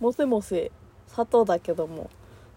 [0.00, 0.72] もせもせ
[1.14, 2.08] 佐藤だけども。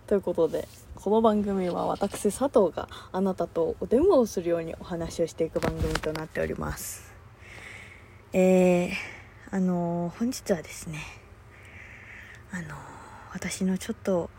[0.08, 7.14] ということでこの番組は私佐藤があなたとお電話をするようにお話をしていく番組となっております。
[8.34, 8.92] えー、
[9.52, 11.00] あのー、本日はですね
[12.52, 12.74] あのー、
[13.34, 14.30] 私のちょっと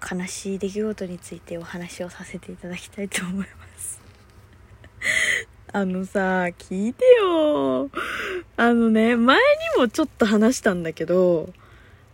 [0.00, 3.46] 悲しい出来事についてお話をさせていただきたいと思いま
[3.78, 4.00] す。
[5.72, 6.20] あのさ
[6.56, 7.90] 聞いてよ。
[8.56, 9.38] あのね前
[9.76, 11.52] にもちょっと話したんだけど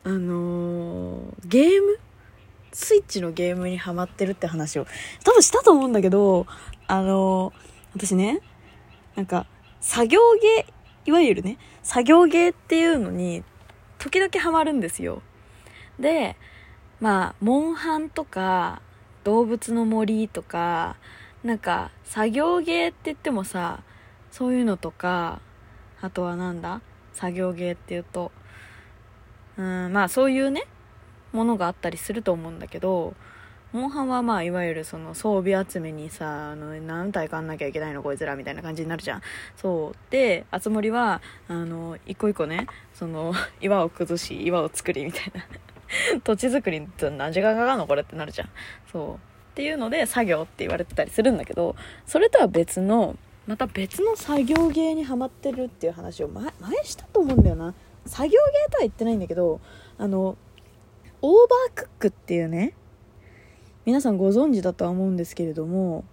[0.04, 1.98] あのー、ゲーム？
[2.72, 4.86] スイッチのゲームにハマってるって話を
[5.24, 6.46] 多分したと思うんだけど、
[6.86, 7.52] あのー、
[7.94, 8.40] 私ね、
[9.14, 9.46] なんか、
[9.80, 13.44] 作業ゲー、いわゆるね、作業ゲーっていうのに、
[13.98, 15.22] 時々ハマるんですよ。
[15.98, 16.36] で、
[17.00, 18.82] まあ、モンハンとか、
[19.22, 20.96] 動物の森とか、
[21.42, 23.82] なんか、作業ゲーって言ってもさ、
[24.30, 25.40] そういうのとか、
[26.02, 26.82] あとはなんだ？
[27.12, 28.32] 作業ゲーって言うと、
[29.58, 30.64] うんまあそういうね
[31.32, 33.14] ものがあったりすると思うんだけど
[33.74, 39.22] モンハンはまあいわゆるその装備集めにさあの何体買んなきゃいけないのこいつらみたいな感じになるじゃん。
[39.56, 39.96] そう。
[40.10, 45.44] で熱森はあの一個一個ねその 岩を崩し岩を作りみたいな。
[46.22, 48.48] 土地作りって何時間かかるのこれってなるじゃん。
[48.92, 49.14] そう。
[49.14, 49.18] っ
[49.56, 53.16] ていうので作業って言われてたりするんだけどそれとは別の
[53.46, 57.74] また別の作業芸にはまってるっていう話を前前したと思うんだよな。
[58.06, 59.60] 作業芸とは言ってないんだけど
[59.98, 60.36] あの
[61.22, 62.74] オーバークックっていうね
[63.84, 66.04] 皆さんご存知だとは思うんですけれども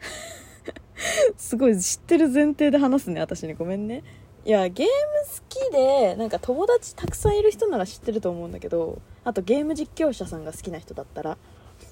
[1.36, 4.02] すごい知ってる前提で話すね私にごめんね。
[4.44, 4.92] いやゲーム
[5.24, 11.36] 好きでなんか友達たくさんいる人なら知ってると思うんだけどあとゲーム実況者さんが好きな人だったら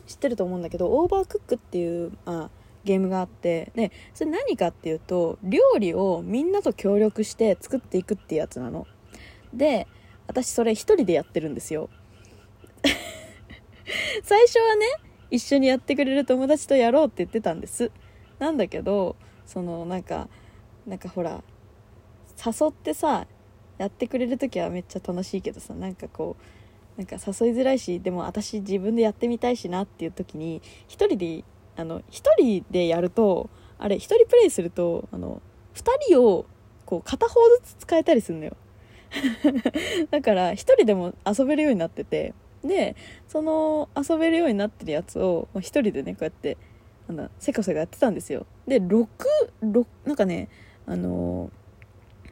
[0.06, 2.50] 知ってると思うんだけどオーバークックっていうあ
[2.84, 8.86] ゲームがあってでそれ何かっていうと料理をみんなと協力して作っていくっていうやつなの。
[9.56, 9.86] で
[10.26, 11.90] 私それ一人でやってるんですよ。
[14.22, 14.86] 最初はね
[15.30, 17.90] 一緒にやってくれる友達とやろうって言ってたんです。
[18.38, 20.28] なんだけどそのなんか
[20.86, 21.42] なんかほら
[22.44, 23.26] 誘ってさ
[23.78, 26.36] やってくれる時はめっちゃ楽しいけどさなんかこ
[26.96, 31.44] うなんか誘いづらいしでも私自分でやってみたいしなっていう時に一人で
[31.76, 35.42] あの一人でやるとあれ一人プレイするとあの
[35.74, 36.46] 2人を
[36.86, 38.56] こう片方ずつ使えたりするのよ。
[40.10, 42.96] だから1人でも遊べるようになっててで
[43.28, 46.56] その遊べるようになってるやつを1人でねこうやって
[47.08, 48.46] あのせかせかやってたんですよ。
[48.66, 50.48] で66なんかね
[50.86, 51.50] あの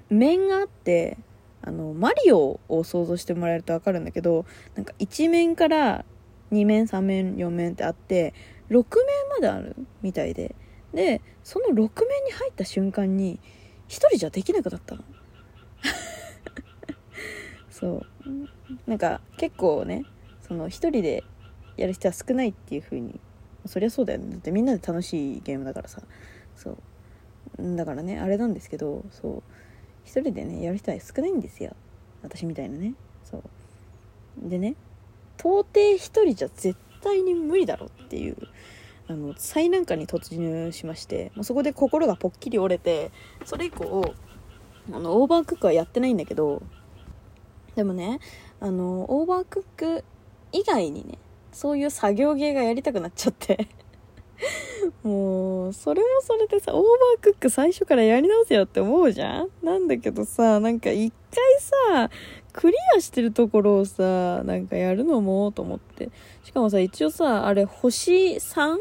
[0.09, 1.19] 面があって
[1.62, 6.04] あのマリオを想像してもらえると分かるんだけどなんか1面から
[6.50, 8.34] 2面3面4面ってあって
[8.70, 8.84] 6面
[9.28, 10.54] まであるみたいで。
[10.93, 13.41] でその6面に入った瞬間に
[13.88, 15.03] 1人じゃできなくなったの。
[17.82, 18.06] そう。
[18.87, 20.04] なんか結構ね
[20.47, 21.25] その1人で
[21.76, 23.19] やる人は少ないっていう風に
[23.66, 24.31] そりゃそうだよね。
[24.31, 26.00] だってみんなで楽しいゲームだからさ。
[26.54, 26.78] そ
[27.59, 27.76] う。
[27.76, 29.43] だからねあれなんですけどそう。
[30.06, 31.75] 1人でねやる人は少ないんですよ。
[32.22, 32.94] 私みたいなね。
[33.25, 33.43] そう。
[34.49, 34.76] でね
[35.38, 38.37] 到底1人じゃ絶対に無理だろっていう
[39.09, 43.10] あの最難関に突入しましてもうそこで心がぽっきり折れて
[43.44, 44.14] それ以降
[44.93, 46.62] あのオーバークックはやってないんだけど
[47.76, 48.20] でもね
[48.60, 50.04] あのオーバークック
[50.52, 51.18] 以外にね
[51.52, 53.68] そういう作業芸がやりたくなっちゃって
[55.02, 59.48] もうそれもそれでさオーバークック最初からやり直せよって思うじゃん？
[59.62, 62.10] なんだけどさなんか一回さ
[62.52, 66.10] クリアしてるところをさなんかやるのもと思って
[66.42, 68.78] しかもさ一応さあれ星 3?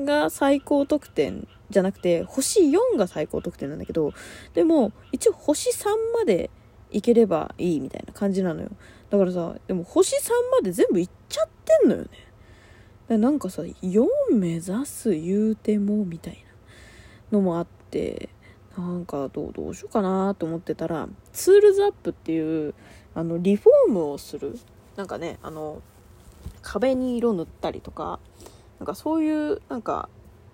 [0.00, 4.12] が最高得点じゃなくて星4が最高得点なんだけど
[4.52, 6.50] でも一応星3まで
[6.94, 8.70] いければいいみたいな感じなのよ。
[9.10, 11.48] だからさでも星3まで全部いっちゃっ
[11.80, 12.02] てんのよ
[13.08, 13.18] ね。
[13.18, 16.42] なんかさ4目指す言うてもみたい
[17.30, 18.30] なのもあって
[18.78, 22.74] なんかどうどうしようかなと思ってたらツールズアップっていう
[23.14, 24.56] あのリフォームをする。
[24.94, 25.82] なんかねあの
[26.62, 28.20] 壁に色塗ったりとか
[28.78, 30.08] なんかそういうなんか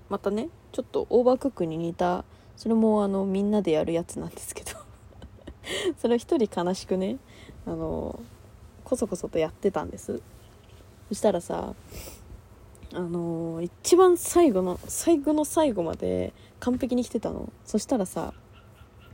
[0.08, 2.24] またねちょっとオーバークックに似た
[2.56, 4.79] それもあのみんなでやるやつなんですけど。
[5.98, 7.18] それを一人悲しくね？
[7.66, 8.18] あの
[8.84, 10.20] こそこそとやってたんです。
[11.08, 11.74] そしたらさ
[12.92, 17.52] あの一番最後の最後の最後まで完璧に来てたの。
[17.64, 18.34] そしたらさ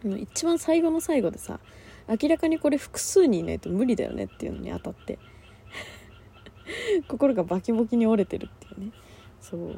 [0.05, 1.61] 一番最後の最後でさ
[2.08, 5.19] 明らかにこれ複数人いないと無理だよねっていうのに当たって。
[7.08, 8.93] 心がバキバキに折れてるっていうね。
[9.41, 9.76] そう。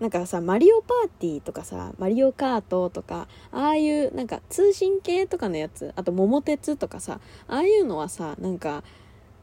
[0.00, 8.82] なんかさマリオパーティーとかさマリオカートとかああいうなんか通信系とかのやつあと桃鉄とかさああいうのはさなんか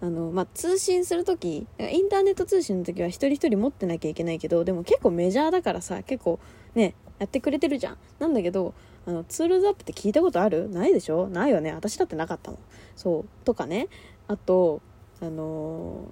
[0.01, 6.39] あの、まあ、通信する時インターネット通信の時は一人一人持ってなきゃいけないけどでも結構メジャーだからさ結構
[6.75, 7.97] ねやってくれてるじゃん。
[8.19, 8.73] なんだけど
[9.05, 10.69] あのツールズアップって聞いたことある？
[10.69, 11.27] ないでしょ？
[11.27, 11.71] ないよね。
[11.71, 12.59] 私だってなかったもん。
[12.95, 13.25] そう。
[13.45, 13.87] とかね。
[14.27, 14.81] あと
[15.21, 16.05] あの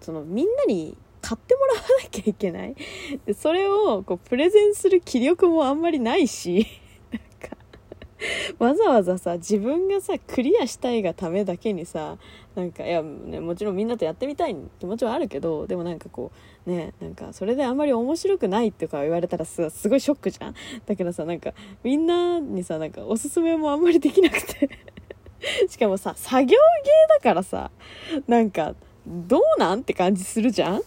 [0.00, 2.74] ーそのみんなに買ってもらわなきゃいけない？
[3.24, 6.66] で それをこうプレゼンする気力もあんまりないし。
[7.10, 7.56] なんか
[8.58, 12.16] わざわざさ自分がさクリアしたいがためだけにさ
[12.54, 16.30] なんかいや、ね、もちろんみんなとやってみたい気持ちはあるけどでもなんかこ
[16.66, 20.54] うねなんかそれであんまり面白くないとか言われたらすごいショックじゃん？
[20.86, 24.68] だけどさなんかみんなにさなんかおすすめもあんまりできなくて。
[25.68, 26.56] しかもさ作業芸
[27.08, 27.70] だからさ
[28.26, 28.74] なんか
[29.06, 29.80] どうなん？
[29.80, 30.82] って感じするじゃん？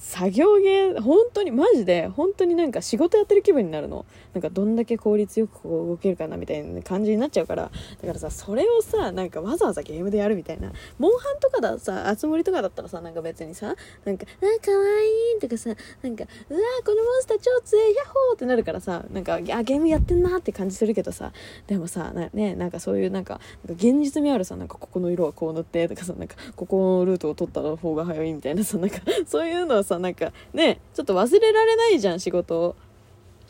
[0.00, 4.06] 作業芸本当にマジで本当になんか仕事やってる気分になるの。
[4.32, 7.70] なんかどんだけ効率よくこう動けるかなみたいな感じになっちゃうから。
[8.00, 10.72] だからさそれをさなんかわざわざゲームでやるみたいな。
[10.98, 15.70] モンハンとかださあつ森とかだったらさなんか別にさなんか「あかわいい」とかさ
[16.02, 21.32] なんか「うわこのモンスター超強いヤッホー」ってなるからさなんかあゲームやってんなって感じするけどさ。
[21.66, 32.76] でもさなねなんかそういうなんか現実味あるさなんかここの色はこう塗ってとかさなんかここのルートを取った方が早いみたいなさなんかそういうのはさなんかねちょっと忘れられないじゃん仕事を。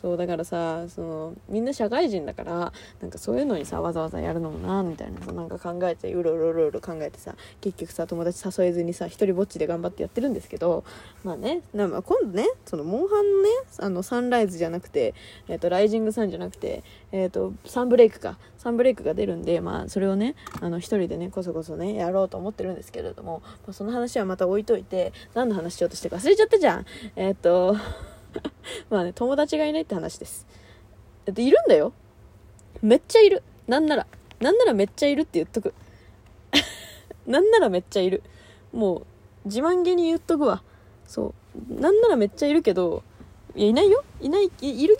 [0.01, 10.83] そうだからさそのみんな社会人だからなんかそういうのにさわざわざやるのもなみたいなさなんか考えてうろうろうろうろ考えてさ結局さ友達誘えずにさ一人ぼっちで頑張ってやってるんですけど
[11.23, 13.49] まあねなまあ今度ねそのモンハンのね
[13.79, 15.13] あのサンライズじゃなくて、
[15.47, 18.37] えっとライジングサンじゃなくて、えっとサンブレイクか。
[18.61, 26.85] サンブレイクが出るんでまあそれをねあの一人でねこそこそねやろうと思ってるんですけれども、まあ、その話はまた置いといて何の話しようとしてか忘れちゃったじゃん。
[27.15, 27.75] えっと
[28.89, 30.47] まあね、友達がいないって話です。
[31.25, 31.93] だっているんだよ。
[32.81, 33.43] めっちゃいる。
[33.67, 34.07] なんなら。
[34.39, 35.73] なんならめっちゃいるって言っとく。
[37.27, 38.23] なんならめっちゃいる。
[38.71, 39.05] もう、
[39.45, 40.63] 自慢げに言っとくわ。
[41.05, 41.33] そ
[41.69, 41.81] う。
[41.81, 43.03] なんならめっちゃいるけど、
[43.55, 44.03] いや、いないよ。
[44.21, 44.99] いない、いいるよ。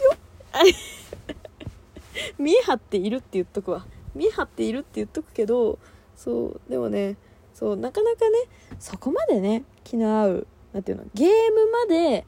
[2.38, 3.86] 見張っているって言っとくわ。
[4.14, 5.80] 見張っているって言っとくけど、
[6.16, 7.16] そう、でもね、
[7.54, 8.38] そう、なかなかね、
[8.80, 12.26] そこまでね、気の合う、なんていうの、ゲームまで、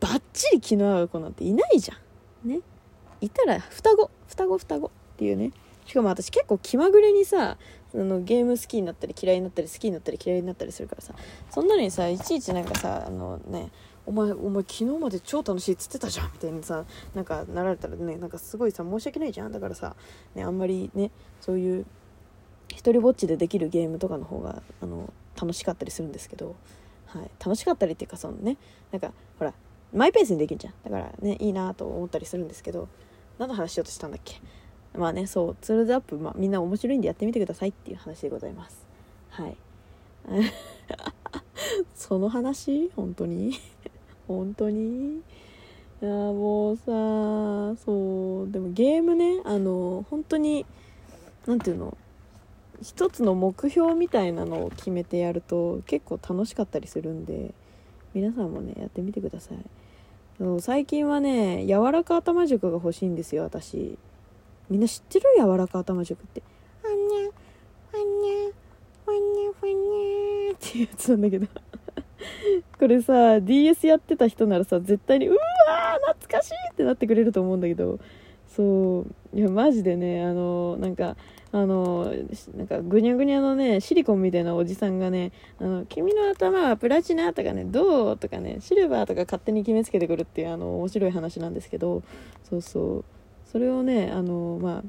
[0.00, 1.94] バッチリ気の合う子なんていないじゃ
[2.46, 2.48] ん。
[2.48, 2.60] ね。
[3.20, 5.52] いたら双子、双子双子っていうね。
[5.86, 7.56] しかも私結構気まぐれにさ、
[7.94, 11.14] あのゲーム好きになったり嫌いになったり好きになったり嫌いになったりするからさ、
[11.50, 13.70] そんなのにさ、いちいちなんかさ、あのね、
[14.04, 16.84] お前、お前昨日まで超楽しいっつってたじゃんみたいなさ、
[17.14, 19.52] なんかなられたらね、なんかすごいさ、申し訳ないじゃん。
[19.52, 19.96] だからさ、
[20.34, 21.10] ね、あんまりね、
[21.40, 21.86] そういう、
[22.68, 25.10] 一人ぼっちでできるゲームとかの方が、あの、
[25.40, 26.56] 楽しかったりするんですけど、
[27.08, 28.56] はい、楽しかったりっていうかそのね
[28.92, 29.54] なんかほら
[29.92, 30.74] マイペースにできるじゃん。
[30.84, 32.88] だからねいいなと思ったりするんですけど
[33.38, 34.40] 何の話しようとしたんだっけ？
[34.96, 35.56] まあねそう。
[35.60, 38.86] ツールズアップ、まあ、みんな面白いんでやってみてくださいっていう話でございます。
[39.30, 39.56] はい。
[41.94, 42.90] その話？
[42.96, 43.52] 本当に？
[44.26, 45.18] 本当に？
[46.00, 46.82] いやもうさ
[47.84, 48.50] そう。
[48.50, 50.66] でもゲームねあの本当に
[51.46, 51.96] 何ていうの？
[52.80, 57.52] 一つの目標みたいなのを決めてやると結構楽しかったりするんで
[58.14, 59.58] 皆さんもねやってみてください。
[60.38, 63.98] そう最近はね柔らか頭塾が欲しいんですよ私。
[64.70, 65.24] みんな知ってる？
[65.38, 66.42] 柔らか頭塾って
[66.84, 67.30] 「あんにゃ
[67.94, 68.52] あんにゃ
[69.04, 71.46] ふにゃふにゃ」っていうやつなんだけど。
[72.78, 77.98] これさ DS やってた人ならさ絶対に「うわー懐かしい!」ってなってくれると思うんだけど。
[78.48, 79.00] そ
[79.34, 81.16] ういやマジでねあのなんか
[81.52, 82.12] あの
[82.56, 92.02] なんかぐにゃぐにゃのねシリコンみたいなおじさんがね「あの君の頭はプラチナ」とかね「どう?」とかね「シルバー」とか勝手に決めつけてくるっていうあの面白い話なんですけど
[92.48, 93.04] そうそう
[93.46, 94.82] それをねあのま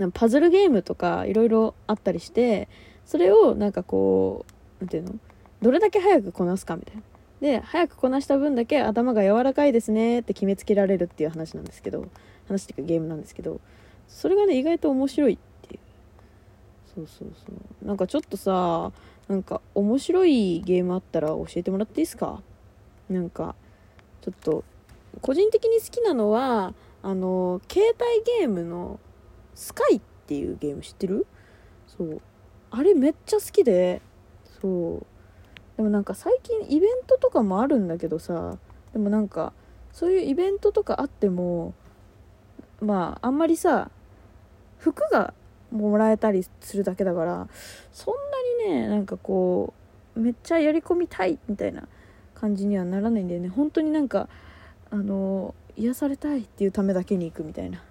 [0.00, 2.68] あパズルゲームとかいろいろあったりして
[3.06, 4.44] それをなんかこ
[4.80, 5.14] うなんていうの？
[5.62, 7.02] どれだけ早くこなすかみたいな。
[7.44, 12.06] で早くこなした分だけ頭が柔らかいですねって決めつけられるっていう話なんですけど
[12.48, 13.60] 話っていうかゲームなんですけど
[14.08, 15.80] それがね意外と面白いっていう。
[16.94, 17.86] そうそうそう。
[17.86, 18.92] なんかちょっとさ
[19.28, 22.40] なんか面白いゲームあったら教えてもらっていいですか？
[23.10, 23.54] なんか
[24.22, 24.64] ちょっと
[25.20, 26.72] 個人的に好きなのは
[27.02, 28.98] あの携帯ゲームの
[29.54, 31.26] スカイっていうゲーム知ってる？
[31.94, 32.22] そう。
[32.70, 34.00] あれめっちゃ好きで
[34.62, 35.06] そう。
[35.76, 38.56] でもなんか最近イベントとかもあるんだけどさ
[38.92, 39.52] でもなんか
[39.92, 41.74] そういうイベントとかあっても
[42.80, 43.90] まああんまりさ
[44.78, 45.34] 服が
[45.70, 47.48] もらえたりするだけだから
[47.92, 48.14] そん
[48.68, 49.74] なにねなんかこ
[50.16, 51.88] うめっちゃやり込みたいみたいな
[52.34, 53.48] 感じにはならないんだよね。
[53.48, 54.28] 本当になんか
[54.90, 57.82] あの癒されたいっていうためだけに行くみたいな。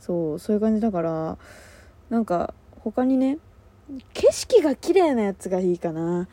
[0.00, 1.38] そうそういう感じだから
[2.10, 3.38] なんか他にね
[4.12, 6.28] 景色が綺麗なやつがいいかな。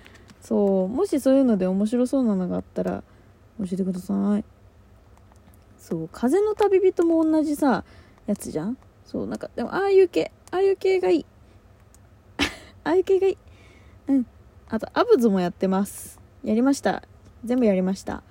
[0.45, 0.87] そう。
[0.87, 3.03] もしそういうので面白そうなのがあったら
[3.57, 4.45] 教えてください。
[5.79, 6.09] そう。
[6.11, 7.83] 風の旅人も同じさ
[8.27, 8.77] やつじゃん。
[9.05, 10.31] そうなんかでもああいう系。
[10.51, 11.25] ああいう系がいい。
[12.83, 13.37] ああいう系がいい。
[14.07, 14.27] うん。
[14.69, 16.21] あとアブズもやってます。
[16.43, 17.01] やりました。
[17.43, 18.21] 全部やりました。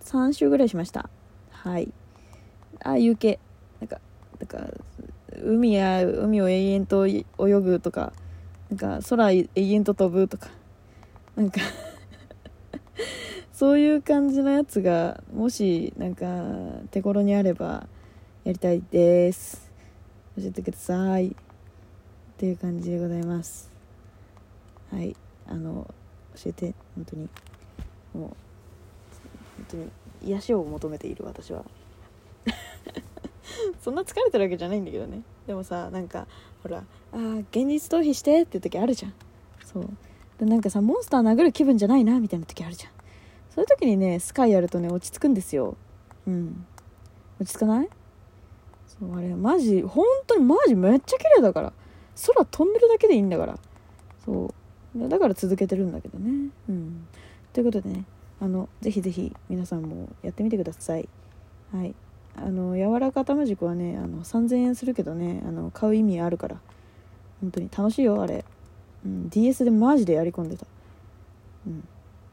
[0.00, 1.10] 3週ぐらいしました。
[1.50, 1.92] はい。
[2.82, 3.38] ああいう系。
[3.80, 4.00] なんか
[4.40, 4.66] なんか
[5.42, 8.14] 海や海を永遠と泳ぐとか
[8.70, 10.48] なんか空永遠と飛ぶとか。
[11.36, 11.60] なんか
[13.52, 16.26] そういう感じのやつがもしなんか
[16.90, 17.88] 手頃にあれば
[18.44, 19.72] やりたいです。
[20.36, 21.28] 教えてください。
[21.28, 21.32] っ
[22.36, 23.70] ていう感じでございます。
[24.90, 25.16] はい。
[25.46, 25.92] あの
[26.36, 26.74] 教えて。
[26.94, 27.28] 本当に。
[28.12, 28.36] もう本
[29.68, 29.90] 当に
[30.22, 31.64] 癒しを求めている私は。
[33.80, 35.22] そんな疲れてるわけじゃないんだけどね。
[35.46, 36.26] でもさなんか
[36.62, 39.14] ほらあー現実逃避してって時あるじゃん。
[39.64, 39.88] そう。
[40.38, 42.92] でなんかさモンスター殴る気分じゃないなみたいな時あるじゃん。
[43.54, 45.76] そういう時にねスカイやるとね落ち着くんですよ。
[46.26, 46.66] うん。
[47.40, 47.88] 落ち着かない？
[48.86, 51.72] そうあれマジ本当にマジめっちゃ綺麗だから。
[52.26, 53.58] 空飛んでるだけでいいんだから。
[54.24, 54.52] そ
[54.96, 55.08] う。
[55.08, 56.50] だから続けてるんだけどね。
[56.68, 57.06] うん。
[57.52, 58.04] ということでね
[58.40, 61.08] あのぜひぜひ皆さんもやってみてください。
[61.72, 61.94] はい。
[62.36, 66.56] あの柔らか頭軸はねあの3000円するけどねあの買う意味あるから。
[67.40, 68.44] 本当に楽しいよあれ、
[69.04, 70.66] うん、DS でマジでやり込んでた。
[71.66, 71.86] うん。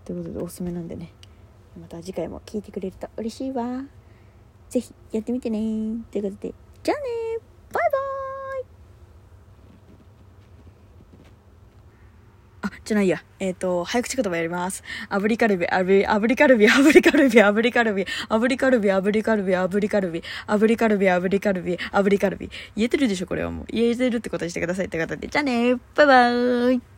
[0.06, 1.12] ということでおすすめなんでね。
[1.80, 3.84] また次回も聞いてくれると嬉しいわ。
[4.70, 5.60] 是非やってみてね。
[6.12, 7.04] ということでじゃあね
[7.72, 13.24] バイバーイあ、じゃないや。
[13.40, 14.84] えっ、と、早口言葉やります。
[15.10, 22.50] 炙りカルビ、炙り、炙りカルビ、炙りカルビ、炙りカルビ、炙りカルビ、炙りカルビ、炙りカルビ、炙りカルビ、炙りカルビ、炙りカルビ。
[22.76, 23.66] 言えてるでしょ、これはもう。
[23.70, 25.30] 言えてるってことにしてくださいって方で。
[25.30, 26.91] じゃあねバイバーイ